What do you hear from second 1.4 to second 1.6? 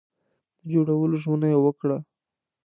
یې